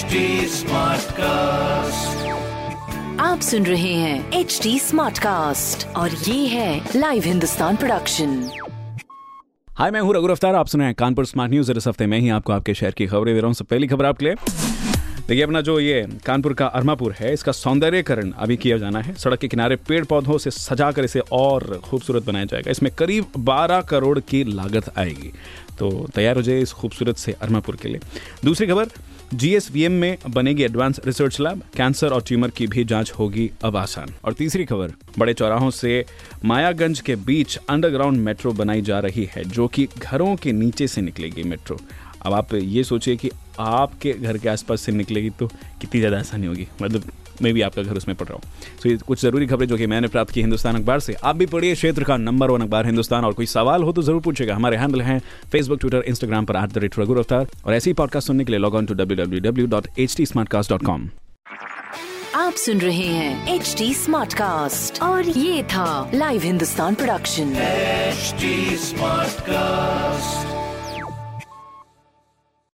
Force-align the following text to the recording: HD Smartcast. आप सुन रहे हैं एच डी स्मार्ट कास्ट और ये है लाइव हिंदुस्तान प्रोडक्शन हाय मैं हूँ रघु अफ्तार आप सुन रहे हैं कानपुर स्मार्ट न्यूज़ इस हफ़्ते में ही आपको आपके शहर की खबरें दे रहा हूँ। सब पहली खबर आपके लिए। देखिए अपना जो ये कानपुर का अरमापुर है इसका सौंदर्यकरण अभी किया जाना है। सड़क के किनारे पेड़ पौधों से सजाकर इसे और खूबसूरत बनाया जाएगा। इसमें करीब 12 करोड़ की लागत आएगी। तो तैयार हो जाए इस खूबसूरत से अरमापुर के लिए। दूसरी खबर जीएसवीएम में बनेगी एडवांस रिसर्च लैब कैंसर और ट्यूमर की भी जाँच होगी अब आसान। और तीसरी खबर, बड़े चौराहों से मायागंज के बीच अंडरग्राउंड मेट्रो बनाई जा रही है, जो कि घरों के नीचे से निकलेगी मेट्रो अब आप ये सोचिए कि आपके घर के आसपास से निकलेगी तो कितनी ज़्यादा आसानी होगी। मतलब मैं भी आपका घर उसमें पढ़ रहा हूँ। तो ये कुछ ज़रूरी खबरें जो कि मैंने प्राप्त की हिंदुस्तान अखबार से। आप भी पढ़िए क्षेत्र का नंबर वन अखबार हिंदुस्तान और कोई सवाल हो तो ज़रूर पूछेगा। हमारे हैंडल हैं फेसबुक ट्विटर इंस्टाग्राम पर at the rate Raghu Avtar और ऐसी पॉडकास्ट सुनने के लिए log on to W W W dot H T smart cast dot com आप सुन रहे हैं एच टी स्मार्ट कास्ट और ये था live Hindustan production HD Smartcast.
HD 0.00 0.20
Smartcast. 0.48 2.12
आप 3.20 3.40
सुन 3.40 3.66
रहे 3.66 3.92
हैं 3.94 4.32
एच 4.32 4.58
डी 4.62 4.78
स्मार्ट 4.78 5.18
कास्ट 5.18 5.86
और 5.96 6.10
ये 6.10 6.46
है 6.46 6.90
लाइव 6.96 7.22
हिंदुस्तान 7.22 7.76
प्रोडक्शन 7.76 8.30
हाय 9.68 9.90
मैं 9.90 10.00
हूँ 10.00 10.14
रघु 10.14 10.28
अफ्तार 10.28 10.54
आप 10.54 10.66
सुन 10.66 10.80
रहे 10.80 10.88
हैं 10.88 10.94
कानपुर 10.94 11.26
स्मार्ट 11.26 11.52
न्यूज़ 11.52 11.72
इस 11.72 11.86
हफ़्ते 11.86 12.06
में 12.06 12.18
ही 12.18 12.28
आपको 12.28 12.52
आपके 12.52 12.74
शहर 12.74 12.90
की 12.90 13.06
खबरें 13.06 13.34
दे 13.34 13.40
रहा 13.40 13.46
हूँ। 13.46 13.54
सब 13.54 13.66
पहली 13.66 13.86
खबर 13.86 14.04
आपके 14.04 14.24
लिए। 14.24 14.34
देखिए 15.28 15.42
अपना 15.42 15.60
जो 15.60 15.78
ये 15.80 16.06
कानपुर 16.26 16.54
का 16.54 16.66
अरमापुर 16.66 17.12
है 17.12 17.32
इसका 17.32 17.52
सौंदर्यकरण 17.52 18.30
अभी 18.38 18.56
किया 18.56 18.78
जाना 18.78 19.00
है। 19.00 19.14
सड़क 19.14 19.38
के 19.38 19.48
किनारे 19.48 19.76
पेड़ 19.88 20.04
पौधों 20.04 20.38
से 20.38 20.50
सजाकर 20.50 21.04
इसे 21.04 21.20
और 21.32 21.80
खूबसूरत 21.84 22.26
बनाया 22.26 22.44
जाएगा। 22.44 22.70
इसमें 22.70 22.92
करीब 22.98 23.26
12 23.44 23.80
करोड़ 23.80 24.18
की 24.20 24.44
लागत 24.44 24.98
आएगी। 24.98 25.32
तो 25.78 26.08
तैयार 26.14 26.36
हो 26.36 26.42
जाए 26.42 26.60
इस 26.60 26.72
खूबसूरत 26.72 27.16
से 27.16 27.32
अरमापुर 27.42 27.76
के 27.76 27.88
लिए। 27.88 28.00
दूसरी 28.44 28.66
खबर 28.66 28.88
जीएसवीएम 29.32 29.92
में 29.92 30.16
बनेगी 30.28 30.62
एडवांस 30.62 31.00
रिसर्च 31.06 31.38
लैब 31.40 31.62
कैंसर 31.76 32.12
और 32.12 32.22
ट्यूमर 32.22 32.50
की 32.50 32.66
भी 32.66 32.84
जाँच 32.84 33.12
होगी 33.18 33.50
अब 33.64 33.76
आसान। 33.76 34.14
और 34.24 34.32
तीसरी 34.32 34.64
खबर, 34.64 34.92
बड़े 35.18 35.34
चौराहों 35.34 35.70
से 35.70 36.04
मायागंज 36.44 37.00
के 37.00 37.16
बीच 37.16 37.56
अंडरग्राउंड 37.70 38.20
मेट्रो 38.20 38.52
बनाई 38.52 38.82
जा 38.82 38.98
रही 39.00 39.28
है, 39.34 39.44
जो 39.44 39.68
कि 39.68 39.86
घरों 39.98 40.34
के 40.36 40.52
नीचे 40.52 40.88
से 40.88 41.00
निकलेगी 41.00 41.42
मेट्रो 41.42 41.78
अब 42.22 42.32
आप 42.32 42.54
ये 42.54 42.84
सोचिए 42.84 43.16
कि 43.16 43.30
आपके 43.60 44.12
घर 44.12 44.38
के 44.38 44.48
आसपास 44.48 44.80
से 44.80 44.92
निकलेगी 44.92 45.30
तो 45.30 45.46
कितनी 45.80 46.00
ज़्यादा 46.00 46.18
आसानी 46.18 46.46
होगी। 46.46 46.66
मतलब 46.82 47.04
मैं 47.42 47.52
भी 47.54 47.60
आपका 47.62 47.82
घर 47.82 47.96
उसमें 47.96 48.16
पढ़ 48.16 48.28
रहा 48.28 48.34
हूँ। 48.34 48.42
तो 48.82 48.88
ये 48.88 48.96
कुछ 49.06 49.20
ज़रूरी 49.22 49.46
खबरें 49.46 49.66
जो 49.68 49.76
कि 49.76 49.86
मैंने 49.86 50.08
प्राप्त 50.08 50.32
की 50.34 50.40
हिंदुस्तान 50.40 50.76
अखबार 50.76 51.00
से। 51.00 51.14
आप 51.14 51.36
भी 51.36 51.46
पढ़िए 51.46 51.74
क्षेत्र 51.74 52.04
का 52.04 52.16
नंबर 52.16 52.50
वन 52.50 52.60
अखबार 52.62 52.86
हिंदुस्तान 52.86 53.24
और 53.24 53.32
कोई 53.32 53.46
सवाल 53.46 53.82
हो 53.82 53.92
तो 53.92 54.02
ज़रूर 54.02 54.20
पूछेगा। 54.22 54.54
हमारे 54.54 54.76
हैंडल 54.76 55.02
हैं 55.02 55.20
फेसबुक 55.52 55.80
ट्विटर 55.80 56.02
इंस्टाग्राम 56.08 56.44
पर 56.44 56.56
at 56.56 56.72
the 56.72 56.78
rate 56.78 56.98
Raghu 56.98 57.14
Avtar 57.14 57.46
और 57.66 57.74
ऐसी 57.74 57.92
पॉडकास्ट 58.02 58.26
सुनने 58.26 58.44
के 58.44 58.52
लिए 58.52 58.60
log 58.60 58.74
on 58.74 58.86
to 58.86 58.94
W 58.94 59.24
W 59.24 59.40
W 59.50 59.66
dot 59.66 59.86
H 59.98 60.16
T 60.16 60.26
smart 60.26 60.48
cast 60.48 60.70
dot 60.70 60.84
com 60.86 61.08
आप 62.36 62.52
सुन 62.56 62.78
रहे 62.80 63.06
हैं 63.06 63.54
एच 63.54 63.74
टी 63.78 63.92
स्मार्ट 63.94 64.34
कास्ट 64.34 65.02
और 65.02 65.28
ये 65.28 65.62
था 65.72 66.10
live 66.14 66.42
Hindustan 66.42 66.94
production 66.94 67.54
HD 68.10 68.48
Smartcast. 68.84 70.59